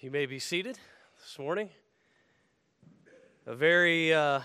[0.00, 0.78] You may be seated
[1.20, 1.70] this morning.
[3.48, 4.42] A very, uh,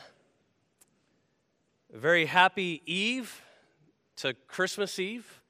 [1.93, 3.39] very happy Eve
[4.15, 5.41] to Christmas Eve.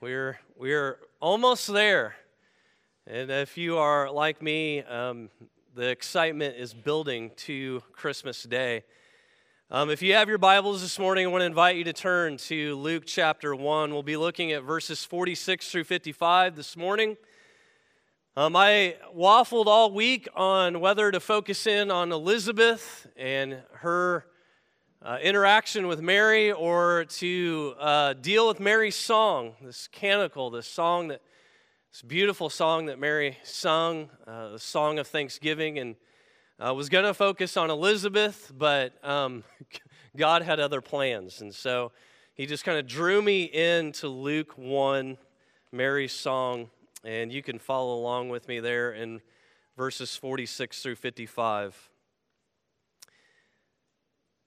[0.00, 2.16] We're we're almost there,
[3.06, 5.28] and if you are like me, um,
[5.74, 8.84] the excitement is building to Christmas Day.
[9.70, 12.38] Um, if you have your Bibles this morning, I want to invite you to turn
[12.38, 13.92] to Luke chapter one.
[13.92, 17.18] We'll be looking at verses forty-six through fifty-five this morning.
[18.36, 24.26] Um, I waffled all week on whether to focus in on Elizabeth and her
[25.00, 31.06] uh, interaction with Mary or to uh, deal with Mary's song, this canticle, this song
[31.08, 31.22] that,
[31.92, 35.78] this beautiful song that Mary sung, uh, the song of thanksgiving.
[35.78, 35.94] And
[36.58, 39.44] I was going to focus on Elizabeth, but um,
[40.16, 41.40] God had other plans.
[41.40, 41.92] And so
[42.34, 45.18] he just kind of drew me into Luke 1,
[45.70, 46.70] Mary's song
[47.04, 49.20] and you can follow along with me there in
[49.76, 51.90] verses 46 through 55.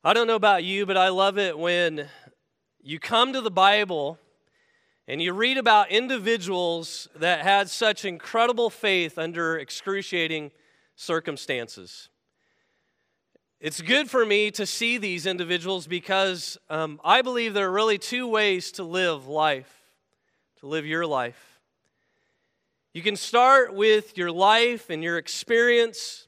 [0.03, 2.07] I don't know about you, but I love it when
[2.81, 4.17] you come to the Bible
[5.07, 10.51] and you read about individuals that had such incredible faith under excruciating
[10.95, 12.09] circumstances.
[13.59, 17.97] It's good for me to see these individuals because um, I believe there are really
[17.97, 19.83] two ways to live life,
[20.59, 21.56] to live your life.
[22.97, 26.27] You can start with your life and your experience,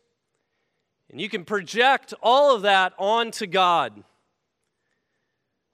[1.09, 4.03] and you can project all of that onto God.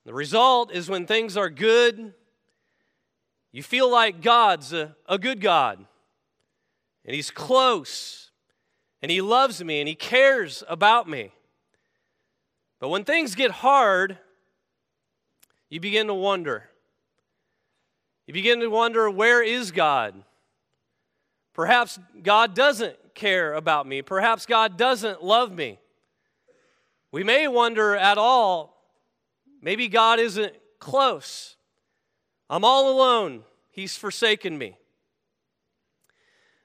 [0.06, 2.14] The result is when things are good,
[3.52, 5.86] you feel like God's a, a good God,
[7.04, 8.32] and He's close,
[9.02, 11.34] and He loves me, and He cares about me.
[12.80, 14.18] But when things get hard,
[15.70, 16.70] you begin to wonder.
[18.28, 20.24] You begin to wonder, where is God?
[21.56, 24.02] Perhaps God doesn't care about me.
[24.02, 25.80] Perhaps God doesn't love me.
[27.14, 28.78] We may wonder at all,
[29.62, 31.56] maybe God isn't close.
[32.50, 33.44] I'm all alone.
[33.72, 34.78] He's forsaken me.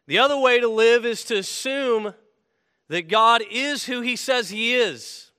[0.09, 2.13] The other way to live is to assume
[2.89, 5.31] that God is who He says He is,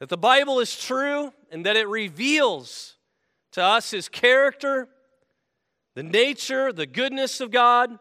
[0.00, 2.96] that the Bible is true, and that it reveals
[3.52, 4.88] to us His character
[5.94, 7.98] the nature, the goodness of God,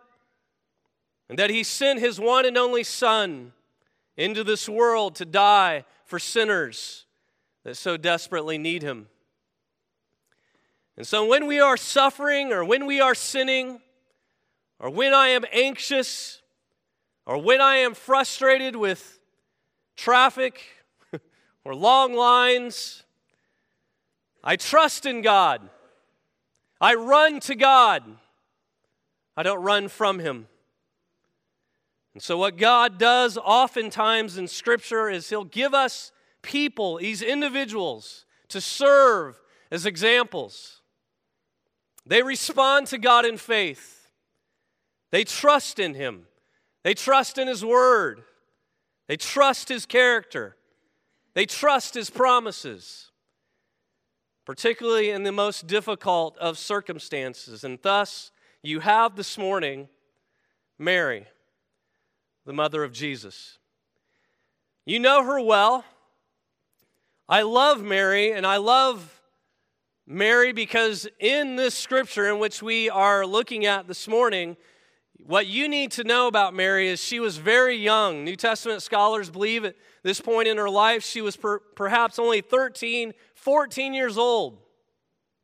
[1.29, 3.53] and that He sent His one and only Son
[4.18, 7.06] into this world to die for sinners
[7.63, 9.07] that so desperately need Him.
[10.97, 13.81] And so when we are suffering, or when we are sinning,
[14.80, 16.41] or when I am anxious,
[17.25, 19.19] or when I am frustrated with
[19.96, 20.62] traffic
[21.66, 23.03] or long lines,
[24.44, 25.69] I trust in God.
[26.81, 28.03] I run to God.
[29.38, 30.47] I don't run from Him.
[32.16, 36.12] And so, what God does oftentimes in Scripture is He'll give us
[36.42, 40.81] people, these individuals, to serve as examples.
[42.06, 44.12] They respond to God in faith,
[45.12, 46.25] they trust in Him,
[46.84, 48.24] they trust in His Word,
[49.08, 50.58] they trust His character,
[51.36, 53.11] they trust His promises
[54.46, 57.63] particularly in the most difficult of circumstances.
[57.63, 58.31] And thus,
[58.63, 59.88] you have this morning
[60.78, 61.28] Mary,
[62.46, 63.59] the mother of Jesus.
[64.85, 65.85] You know her well.
[67.30, 69.22] I love Mary, and I love
[70.07, 74.57] Mary because in this scripture in which we are looking at this morning,
[75.26, 78.24] what you need to know about Mary is she was very young.
[78.24, 82.42] New Testament scholars believe at this point in her life she was per, perhaps only
[82.42, 84.60] 13 14 years old,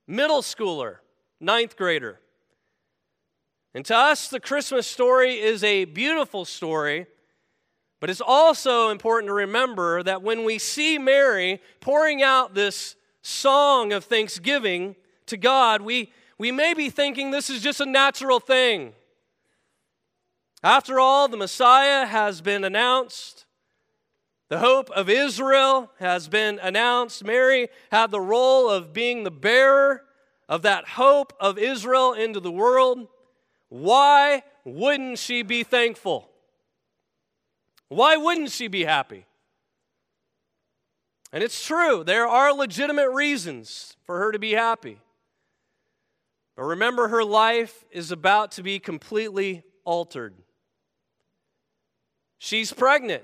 [0.06, 0.98] middle schooler,
[1.40, 2.20] ninth grader.
[3.74, 7.08] And to us, the Christmas story is a beautiful story,
[8.00, 13.94] but it's also important to remember that when we see Mary pouring out this song
[13.94, 14.96] of thanksgiving
[15.26, 18.94] to God, we, we may be thinking this is just a natural thing.
[20.68, 23.46] After all, the Messiah has been announced.
[24.50, 27.24] The hope of Israel has been announced.
[27.24, 30.04] Mary had the role of being the bearer
[30.50, 33.08] of that hope of Israel into the world.
[33.70, 36.30] Why wouldn't she be thankful?
[37.88, 39.26] Why wouldn't she be happy?
[41.32, 45.00] And it's true, there are legitimate reasons for her to be happy.
[46.58, 50.34] But remember, her life is about to be completely altered.
[52.38, 53.24] She's pregnant.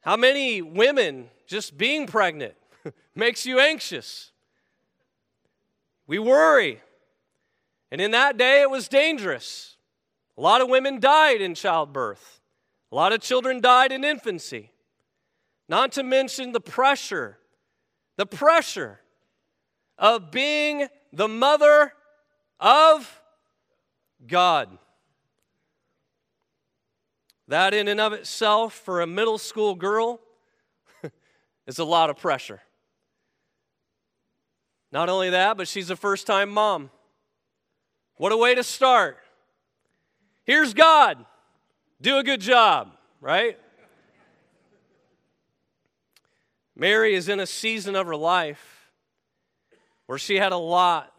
[0.00, 2.54] How many women just being pregnant
[3.14, 4.32] makes you anxious?
[6.06, 6.80] We worry.
[7.90, 9.76] And in that day, it was dangerous.
[10.36, 12.40] A lot of women died in childbirth.
[12.90, 14.72] A lot of children died in infancy.
[15.68, 17.38] Not to mention the pressure,
[18.16, 19.00] the pressure
[19.96, 21.92] of being the mother
[22.58, 23.22] of
[24.26, 24.76] God.
[27.52, 30.20] That, in and of itself, for a middle school girl,
[31.66, 32.62] is a lot of pressure.
[34.90, 36.90] Not only that, but she's a first time mom.
[38.16, 39.18] What a way to start.
[40.44, 41.26] Here's God.
[42.00, 43.58] Do a good job, right?
[46.74, 48.88] Mary is in a season of her life
[50.06, 51.12] where she had a lot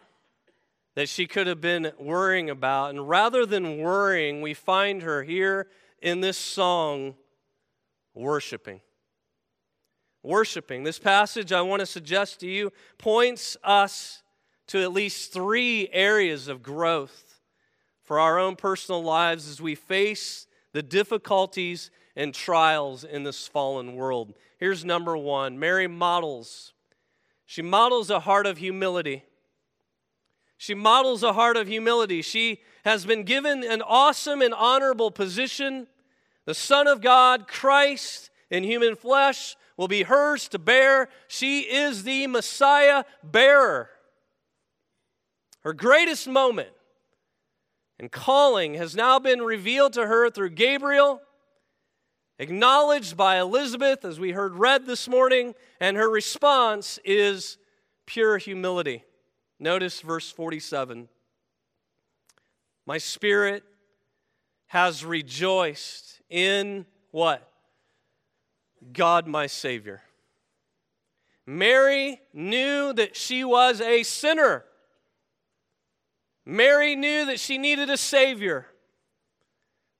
[0.95, 2.89] that she could have been worrying about.
[2.89, 5.67] And rather than worrying, we find her here
[6.03, 7.15] in this song
[8.13, 8.81] worshiping.
[10.21, 10.83] Worshiping.
[10.83, 14.21] This passage I want to suggest to you points us
[14.67, 17.39] to at least three areas of growth
[18.03, 23.95] for our own personal lives as we face the difficulties and trials in this fallen
[23.95, 24.33] world.
[24.57, 26.73] Here's number one Mary models.
[27.45, 29.23] She models a heart of humility.
[30.57, 32.21] She models a heart of humility.
[32.21, 35.87] She has been given an awesome and honorable position.
[36.45, 41.09] The Son of God, Christ in human flesh, will be hers to bear.
[41.27, 43.89] She is the Messiah bearer.
[45.61, 46.69] Her greatest moment
[47.99, 51.21] and calling has now been revealed to her through Gabriel,
[52.37, 57.57] acknowledged by Elizabeth, as we heard read this morning, and her response is
[58.05, 59.03] pure humility.
[59.59, 61.07] Notice verse 47.
[62.85, 63.63] My spirit
[64.67, 67.47] has rejoiced in what?
[68.91, 70.01] God, my Savior.
[71.45, 74.65] Mary knew that she was a sinner.
[76.43, 78.65] Mary knew that she needed a Savior.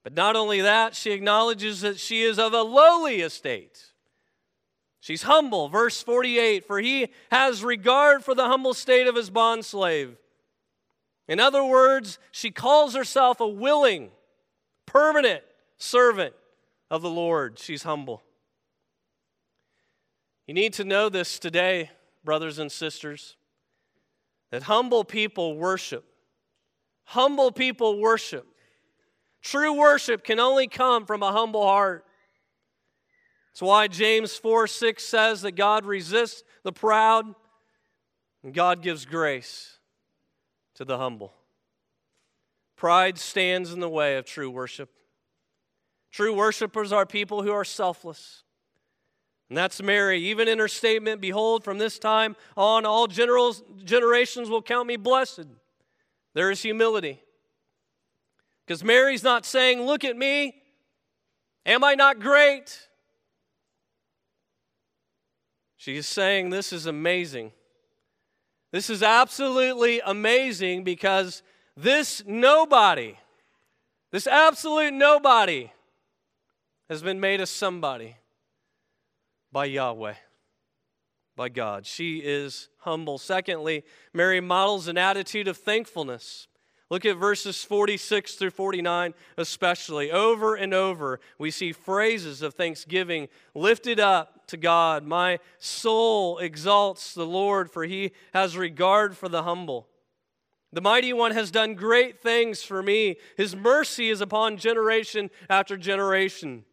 [0.04, 3.92] But not only that, she acknowledges that she is of a lowly estate.
[5.00, 5.70] She's humble.
[5.70, 10.16] Verse 48 For he has regard for the humble state of his bondslave.
[11.28, 14.10] In other words, she calls herself a willing,
[14.88, 15.44] permanent
[15.78, 16.34] servant
[16.90, 17.60] of the Lord.
[17.60, 18.22] She's humble.
[20.48, 21.90] You need to know this today,
[22.24, 23.36] brothers and sisters,
[24.52, 26.06] that humble people worship.
[27.06, 28.46] Humble people worship.
[29.42, 32.06] True worship can only come from a humble heart.
[33.52, 37.26] That's why James 4 6 says that God resists the proud
[38.44, 39.78] and God gives grace
[40.76, 41.34] to the humble.
[42.76, 44.90] Pride stands in the way of true worship.
[46.14, 48.44] True worshipers are people who are selfless.
[49.50, 50.20] And that's Mary.
[50.20, 54.96] Even in her statement, Behold, from this time on, all generals, generations will count me
[54.96, 55.48] blessed.
[56.36, 57.20] There is humility.
[58.66, 60.62] Because Mary's not saying, Look at me.
[61.66, 62.88] Am I not great?
[65.78, 67.54] She's saying, This is amazing.
[68.72, 71.42] This is absolutely amazing because
[71.76, 73.18] this nobody,
[74.12, 75.72] this absolute nobody,
[76.94, 78.18] has been made a somebody
[79.52, 80.14] by Yahweh
[81.36, 81.88] by God.
[81.88, 83.18] She is humble.
[83.18, 86.48] Secondly, Mary models an attitude of thankfulness.
[86.92, 90.12] Look at verses 46 through 49, especially.
[90.12, 95.04] Over and over, we see phrases of thanksgiving lifted up to God.
[95.04, 99.88] My soul exalts the Lord, for he has regard for the humble.
[100.72, 103.18] The mighty one has done great things for me.
[103.36, 106.66] His mercy is upon generation after generation.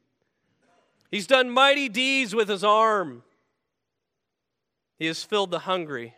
[1.10, 3.22] He's done mighty deeds with his arm.
[4.98, 6.14] He has filled the hungry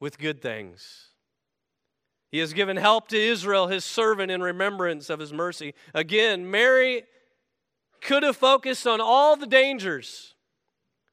[0.00, 1.08] with good things.
[2.30, 5.74] He has given help to Israel, his servant, in remembrance of his mercy.
[5.94, 7.04] Again, Mary
[8.00, 10.34] could have focused on all the dangers.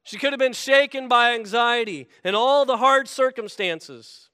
[0.04, 4.30] She could have been shaken by anxiety and all the hard circumstances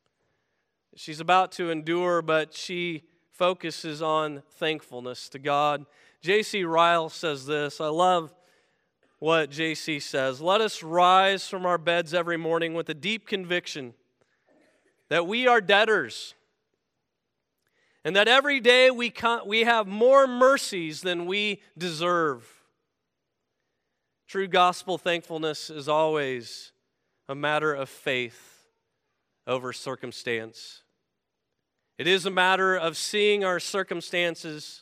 [0.95, 5.85] she's about to endure, but she focuses on thankfulness to God.
[6.25, 6.63] J.C.
[6.63, 8.33] Ryle says this I love
[9.19, 10.41] what JC says.
[10.41, 13.93] Let us rise from our beds every morning with a deep conviction
[15.09, 16.33] that we are debtors
[18.03, 19.13] and that every day we,
[19.45, 22.43] we have more mercies than we deserve.
[24.27, 26.71] True gospel thankfulness is always
[27.29, 28.65] a matter of faith
[29.45, 30.81] over circumstance.
[31.99, 34.81] It is a matter of seeing our circumstances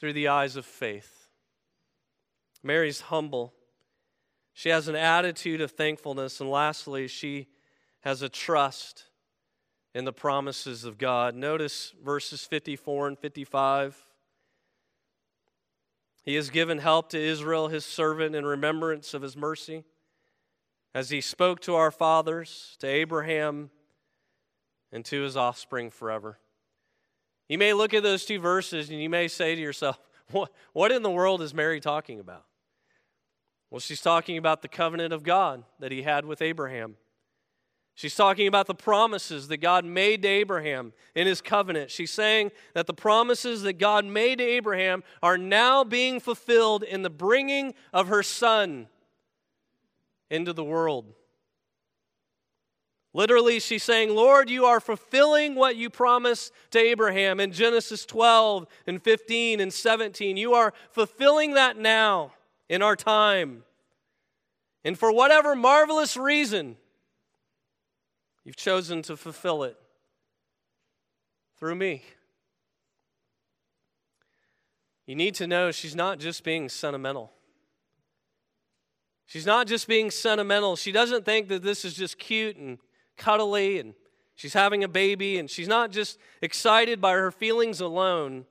[0.00, 1.28] through the eyes of faith.
[2.62, 3.52] Mary's humble.
[4.54, 6.40] She has an attitude of thankfulness.
[6.40, 7.48] And lastly, she
[8.00, 9.04] has a trust
[9.94, 11.34] in the promises of God.
[11.34, 14.06] Notice verses 54 and 55.
[16.22, 19.84] He has given help to Israel, his servant, in remembrance of his mercy,
[20.94, 23.70] as he spoke to our fathers, to Abraham,
[24.92, 26.38] and to his offspring forever.
[27.50, 29.98] You may look at those two verses and you may say to yourself,
[30.30, 32.44] what, what in the world is Mary talking about?
[33.70, 36.94] Well, she's talking about the covenant of God that he had with Abraham.
[37.96, 41.90] She's talking about the promises that God made to Abraham in his covenant.
[41.90, 47.02] She's saying that the promises that God made to Abraham are now being fulfilled in
[47.02, 48.86] the bringing of her son
[50.30, 51.14] into the world.
[53.12, 58.66] Literally, she's saying, Lord, you are fulfilling what you promised to Abraham in Genesis 12
[58.86, 60.36] and 15 and 17.
[60.36, 62.32] You are fulfilling that now
[62.68, 63.64] in our time.
[64.84, 66.76] And for whatever marvelous reason,
[68.44, 69.76] You've chosen to fulfill it
[71.58, 72.02] through me.
[75.06, 77.32] You need to know she's not just being sentimental.
[79.26, 80.76] She's not just being sentimental.
[80.76, 82.78] She doesn't think that this is just cute and
[83.20, 83.94] cuddly and
[84.34, 88.46] she's having a baby and she's not just excited by her feelings alone.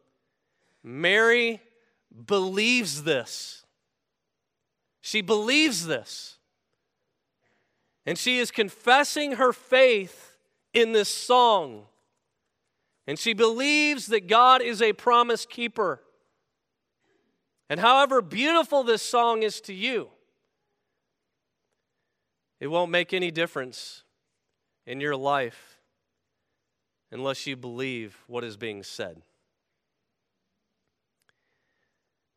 [0.82, 1.62] Mary
[2.26, 3.66] believes this.
[5.02, 6.38] She believes this.
[8.06, 10.38] And she is confessing her faith
[10.74, 11.86] in this song.
[13.06, 16.02] And she believes that God is a promise keeper.
[17.70, 20.10] And however beautiful this song is to you,
[22.60, 24.04] it won't make any difference
[24.90, 25.78] in your life
[27.12, 29.22] unless you believe what is being said.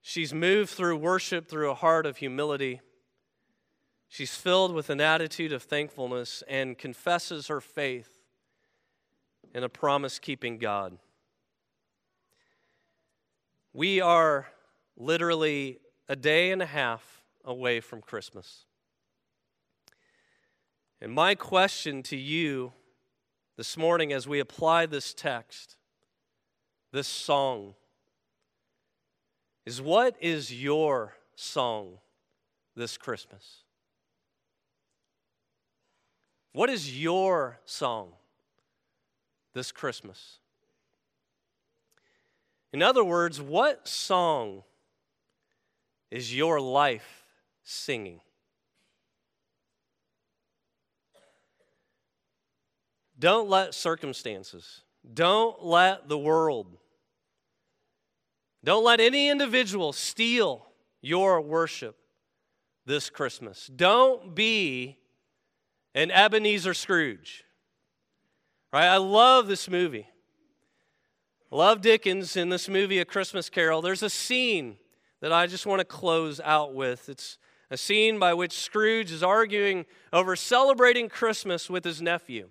[0.03, 2.83] She's moved through worship through a heart of humility.
[4.07, 8.19] She's filled with an attitude of thankfulness and confesses her faith
[9.55, 10.99] in a promise keeping God.
[13.73, 14.49] We are
[14.99, 18.67] literally a day and a half away from Christmas.
[21.03, 22.73] And my question to you
[23.57, 25.75] this morning as we apply this text,
[26.93, 27.75] this song,
[29.67, 31.99] is what is your song
[32.77, 33.65] this Christmas?
[36.53, 38.13] What is your song
[39.55, 40.39] this Christmas?
[42.73, 44.63] In other words, what song
[46.13, 47.25] is your life
[47.65, 48.21] singing?
[53.23, 54.83] Don't let circumstances,
[55.15, 56.77] don't let the world,
[58.65, 60.67] don't let any individual steal
[61.01, 61.97] your worship
[62.85, 63.69] this Christmas.
[63.69, 64.99] Don't be
[65.95, 67.45] an Ebenezer Scrooge.
[68.73, 68.89] Right?
[68.89, 70.09] I love this movie.
[71.53, 73.83] Love Dickens in this movie, A Christmas Carol.
[73.83, 74.79] There's a scene
[75.21, 77.09] that I just want to close out with.
[77.09, 77.39] It's
[77.71, 82.49] a scene by which Scrooge is arguing over celebrating Christmas with his nephew.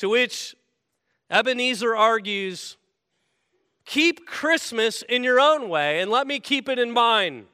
[0.00, 0.56] To which
[1.30, 2.78] Ebenezer argues,
[3.84, 7.46] Keep Christmas in your own way and let me keep it in mine.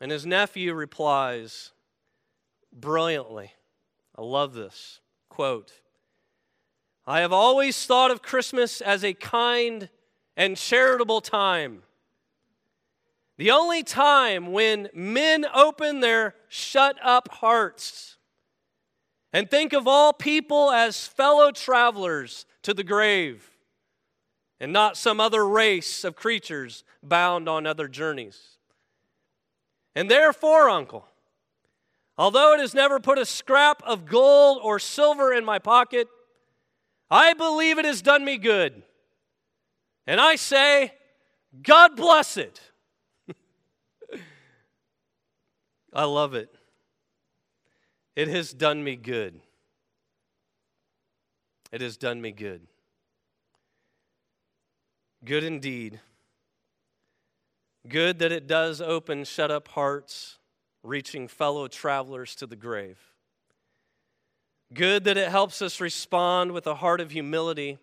[0.00, 1.72] And his nephew replies,
[2.72, 3.52] brilliantly.
[4.16, 5.72] I love this quote.
[7.04, 9.88] I have always thought of Christmas as a kind
[10.36, 11.82] and charitable time.
[13.38, 18.17] The only time when men open their shut up hearts
[19.32, 23.50] and think of all people as fellow travelers to the grave
[24.60, 28.58] and not some other race of creatures bound on other journeys.
[29.94, 31.06] And therefore, uncle,
[32.18, 36.08] Although it has never put a scrap of gold or silver in my pocket,
[37.08, 38.82] I believe it has done me good.
[40.04, 40.92] And I say,
[41.62, 42.60] God bless it.
[45.92, 46.52] I love it.
[48.18, 49.40] It has done me good.
[51.70, 52.66] It has done me good.
[55.24, 56.00] Good indeed.
[57.86, 60.38] Good that it does open shut up hearts
[60.82, 62.98] reaching fellow travelers to the grave.
[64.74, 67.78] Good that it helps us respond with a heart of humility,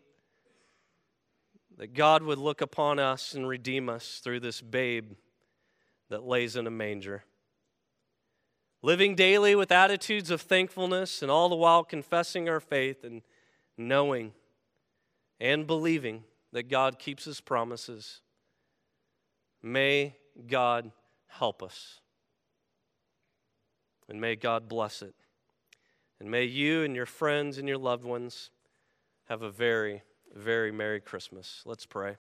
[1.78, 5.14] that God would look upon us and redeem us through this babe
[6.10, 7.24] that lays in a manger.
[8.86, 13.24] Living daily with attitudes of thankfulness and all the while confessing our faith and
[13.80, 14.32] knowing
[15.40, 16.24] and believing
[16.54, 18.22] that God keeps his promises.
[19.64, 20.92] May God
[21.26, 22.00] help us.
[24.08, 25.16] And may God bless it.
[26.20, 28.52] And may you and your friends and your loved ones
[29.30, 31.64] have a very, very Merry Christmas.
[31.66, 32.14] Let's pray.